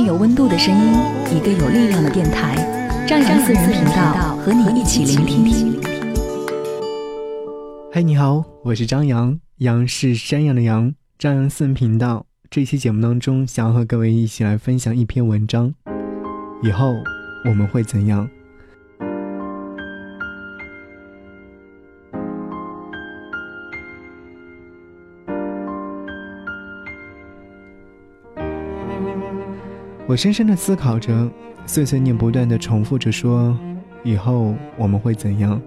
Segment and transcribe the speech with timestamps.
[0.00, 0.92] 有温度的声音，
[1.36, 2.54] 一个有力量的电台，
[3.06, 5.80] 张扬私人频道和你一起聆听。
[7.92, 12.26] 嗨，你好，我是张扬，杨是山羊的羊，张扬私人频道。
[12.50, 15.74] 这期节目当中，想要和各位一起来分享一篇文章。
[16.62, 16.94] 以后
[17.44, 18.28] 我们会怎样？
[30.08, 31.30] 我深深的思考着，
[31.66, 33.54] 碎碎念不断的重复着说
[34.02, 35.60] ：“以后我们会怎样？”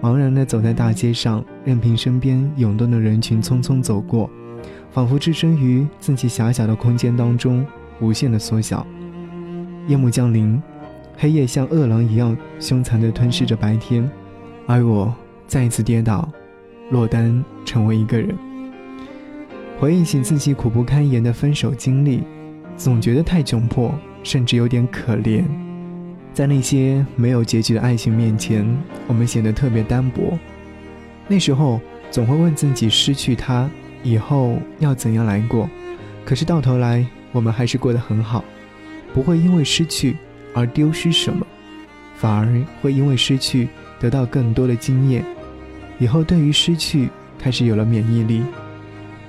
[0.00, 4.30] 茫然的走在大街上，任凭身边涌动的人群匆匆走过，
[4.92, 7.66] 仿佛置身于自己狭小的空间当中，
[7.98, 8.86] 无限的缩小。
[9.88, 10.62] 夜幕降临，
[11.16, 14.08] 黑夜像饿狼一样凶残地吞噬着白天，
[14.68, 15.12] 而我
[15.48, 16.28] 再一次跌倒，
[16.92, 18.32] 落单成为一个人。
[19.80, 22.22] 回忆起自己苦不堪言的分手经历。
[22.76, 25.42] 总觉得太窘迫，甚至有点可怜。
[26.32, 28.66] 在那些没有结局的爱情面前，
[29.06, 30.38] 我们显得特别单薄。
[31.26, 33.68] 那时候总会问自己：失去他
[34.02, 35.68] 以后要怎样来过？
[36.24, 38.44] 可是到头来，我们还是过得很好，
[39.14, 40.16] 不会因为失去
[40.52, 41.46] 而丢失什么，
[42.16, 43.68] 反而会因为失去
[43.98, 45.24] 得到更多的经验。
[45.98, 48.42] 以后对于失去开始有了免疫力。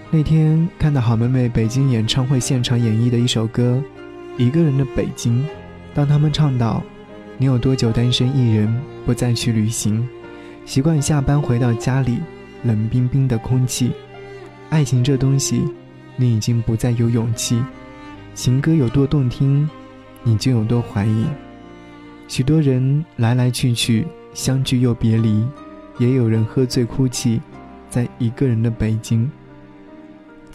[0.09, 3.83] 那天看到好妹妹北京演唱会现场演绎的一首歌
[4.41, 5.43] 《一个人的北京》，
[5.93, 6.81] 当他们唱到
[7.37, 8.73] “你有多久单身一人，
[9.05, 10.07] 不再去旅行，
[10.65, 12.19] 习惯下班回到家里，
[12.63, 13.91] 冷冰冰的空气，
[14.69, 15.61] 爱情这东西，
[16.15, 17.61] 你已经不再有勇气。
[18.33, 19.69] 情歌有多动听，
[20.23, 21.25] 你就有多怀疑。
[22.29, 25.45] 许多人来来去去，相聚又别离，
[25.97, 27.41] 也有人喝醉哭泣，
[27.89, 29.29] 在一个人的北京。”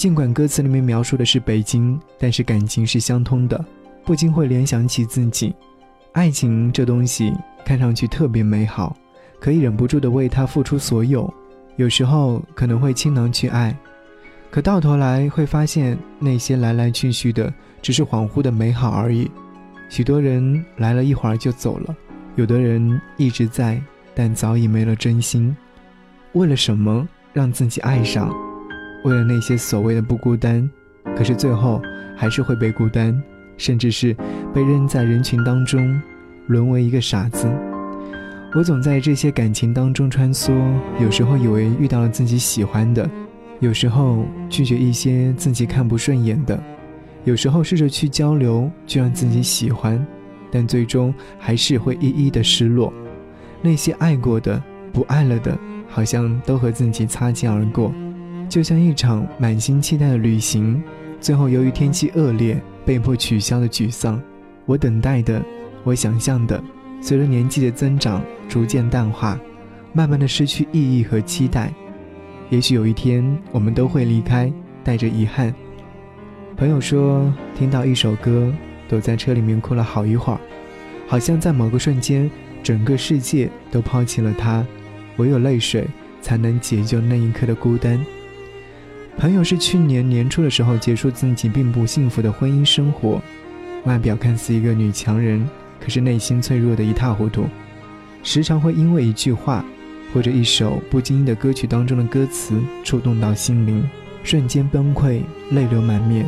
[0.02, 3.64] 尽管歌词里面描述的是北京，但是感情是相通的，
[4.04, 5.54] 不禁会联想起自己。
[6.10, 7.32] 爱情这东西
[7.64, 8.96] 看上去特别美好，
[9.38, 11.32] 可以忍不住的为它付出所有。
[11.76, 13.78] 有时候可能会倾囊去爱，
[14.50, 19.30] 可到头来会发现那些来来去去的只是恍惚的美好而已。
[19.88, 21.94] 许多人来了一会儿就走了，
[22.34, 23.80] 有的人一直在，
[24.16, 25.56] 但早已没了真心。
[26.32, 28.34] 为了什么让自己爱上？
[29.04, 30.68] 为了那些所谓的不孤单，
[31.16, 31.82] 可是最后
[32.16, 33.20] 还是会被孤单，
[33.56, 34.14] 甚至是
[34.54, 36.00] 被扔在人群当中，
[36.46, 37.50] 沦为一个傻子。
[38.54, 40.52] 我总在这些感情当中穿梭，
[41.00, 43.08] 有时候以为遇到了自己喜欢的，
[43.60, 46.62] 有时候拒绝一些自己看不顺眼的，
[47.24, 50.04] 有时候试着去交流，去让自己喜欢，
[50.50, 52.92] 但最终还是会一一的失落。
[53.62, 55.58] 那些爱过的、不爱了的，
[55.88, 57.92] 好像都和自己擦肩而过。
[58.52, 60.82] 就像一场满心期待的旅行，
[61.22, 64.20] 最后由于天气恶劣被迫取消的沮丧。
[64.66, 65.42] 我等待的，
[65.84, 66.62] 我想象的，
[67.00, 69.40] 随着年纪的增长逐渐淡化，
[69.94, 71.72] 慢慢的失去意义和期待。
[72.50, 74.52] 也许有一天我们都会离开，
[74.84, 75.54] 带着遗憾。
[76.54, 78.52] 朋友说，听到一首歌，
[78.86, 80.38] 躲在车里面哭了好一会儿，
[81.08, 82.30] 好像在某个瞬间，
[82.62, 84.62] 整个世界都抛弃了他，
[85.16, 85.86] 唯有泪水
[86.20, 87.98] 才能解救那一刻的孤单。
[89.18, 93.22] 朋友是去年年初的时候结束自己并不幸福的婚姻生活，
[93.84, 95.48] 外表看似一个女强人，
[95.80, 97.44] 可是内心脆弱的一塌糊涂，
[98.22, 99.64] 时常会因为一句话
[100.12, 103.88] 或者一首不经意的歌曲当中的歌词触动到心灵，
[104.24, 105.20] 瞬间崩溃，
[105.50, 106.26] 泪流满面。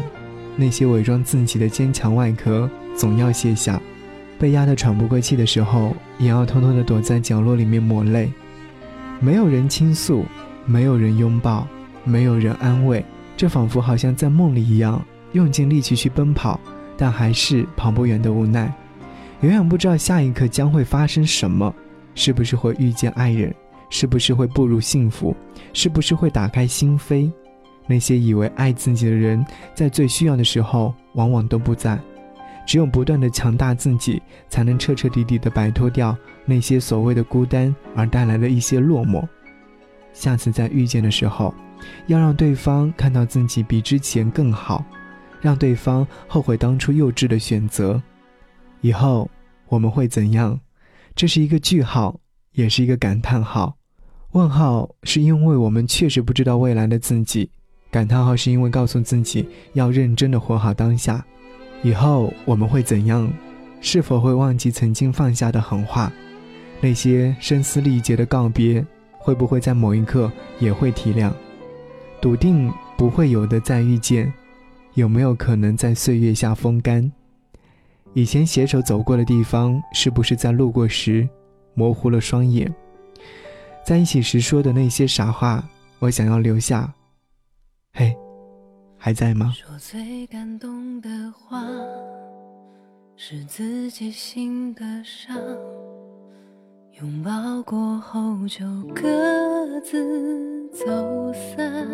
[0.56, 3.81] 那些伪装自己的坚强外壳总要卸下，
[4.38, 8.31] 被压得喘不过气的时候，也要偷偷的躲在角落里面抹泪。
[9.19, 10.25] 没有人倾诉，
[10.64, 11.67] 没有人拥抱。
[12.05, 13.05] 没有人安慰，
[13.37, 16.61] 这仿佛好像在梦里一样，用尽力气去奔跑，
[16.97, 18.73] 但还是跑不远的无奈。
[19.41, 21.75] 永远不知道下一刻将会发生什么，
[22.15, 23.55] 是不是会遇见爱人，
[23.91, 25.35] 是不是会步入幸福，
[25.73, 27.31] 是不是会打开心扉。
[27.87, 31.99] 那些以为爱自己的人，在最需要的时候，往往都不在。
[32.67, 36.17] 只有不断的强大自己，才能彻彻底底的摆脱掉
[36.47, 39.23] 那些所谓的孤单而带来的一些落寞。
[40.15, 41.55] 下次再遇见的时候。
[42.06, 44.84] 要让对方看到自己比之前更好，
[45.40, 48.00] 让对方后悔当初幼稚的选择。
[48.81, 49.31] 以后
[49.69, 50.58] 我们会怎样？
[51.14, 52.19] 这是一个句号，
[52.52, 53.76] 也是一个感叹号。
[54.32, 57.48] 问号是因为我们确实不知道未来的自己，
[57.90, 61.25] 感叹号是因为告诉自己要认真的活好当下。
[61.82, 63.32] 以后我们会怎样？
[63.81, 66.10] 是否会忘记曾经放下的狠话？
[66.81, 71.31] 那些声嘶力竭的告别，会不会在某一刻也会体谅？
[72.25, 74.32] 笃定不会有的再遇见，
[74.94, 77.12] 有没有可能在岁月下风干？
[78.15, 81.29] 以前携手走过的地方，是不是在路过时
[81.75, 82.75] 模糊了双眼？
[83.85, 85.62] 在一起时说的那些傻话，
[85.99, 86.91] 我想要留下。
[87.93, 88.17] 嘿，
[88.97, 89.53] 还在吗？
[89.55, 91.62] 说最感动的话，
[93.17, 95.37] 是自己心的伤。
[97.00, 98.64] 拥抱过后就
[98.94, 100.87] 各自走
[101.32, 101.85] 散，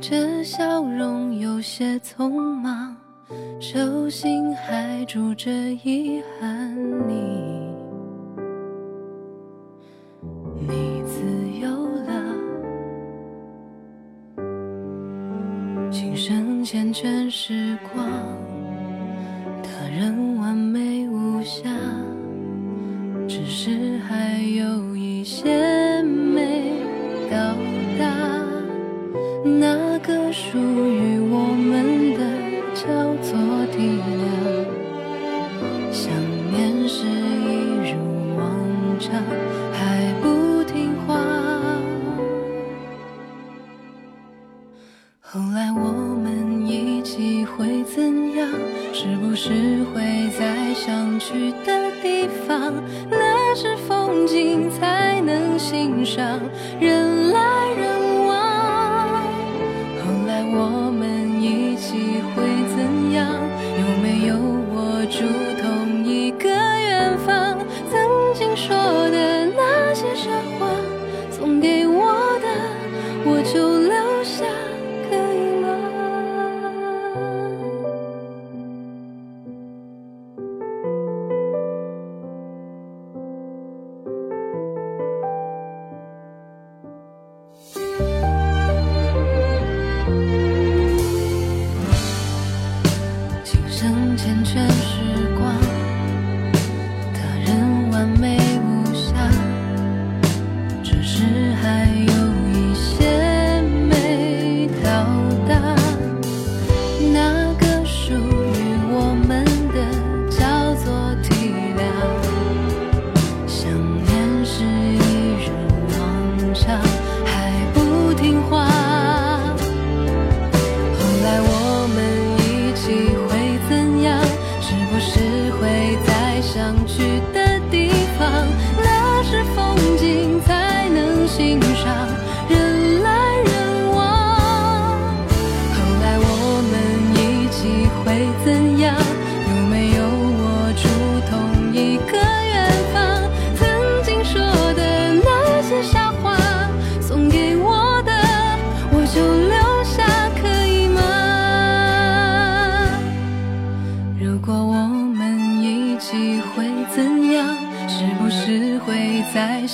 [0.00, 2.96] 这笑容有些匆忙，
[3.58, 5.50] 手心还住着
[5.82, 6.72] 遗憾。
[7.08, 7.72] 你。
[10.60, 11.20] 你自
[11.60, 11.68] 由
[12.06, 12.12] 了，
[15.90, 18.08] 琴声缱绻时光，
[19.60, 20.61] 他人完
[24.08, 26.72] 还有一些没
[27.30, 27.36] 到
[27.98, 28.04] 达，
[29.44, 32.20] 那个属于我们的
[32.74, 32.82] 叫
[33.22, 33.30] 做
[33.72, 33.78] 体
[34.20, 34.22] 谅，
[35.92, 36.12] 想
[36.52, 37.50] 念是一
[37.90, 37.96] 如
[38.36, 38.40] 往
[38.98, 39.10] 常，
[39.72, 41.16] 还不听话。
[45.20, 45.80] 后来我
[46.22, 48.48] 们一起会怎样？
[48.92, 49.50] 是不是
[49.92, 52.72] 会在想去的地方？
[56.14, 56.38] 上，
[56.78, 57.21] 人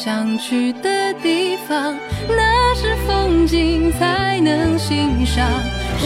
[0.01, 1.93] 想去的地方
[2.29, 5.45] 那是风景才能欣赏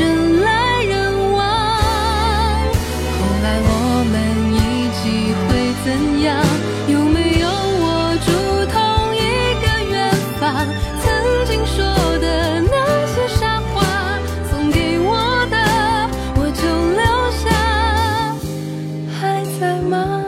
[0.01, 1.43] 人来人往
[3.13, 3.71] 后来我
[4.11, 4.15] 们
[4.55, 5.51] 一起会
[5.85, 6.33] 怎样
[6.89, 7.47] 有没有
[7.83, 7.85] 握
[8.25, 8.33] 住
[8.73, 8.81] 同
[9.15, 9.21] 一
[9.61, 9.95] 个远
[10.41, 10.41] 方？
[11.03, 11.05] 曾
[11.45, 11.85] 经说
[12.19, 12.75] 的那
[13.07, 13.77] 些傻话
[14.51, 15.11] 送给我
[15.51, 15.57] 的
[16.37, 16.63] 我就
[16.97, 17.45] 留下
[19.21, 20.25] 还在吗？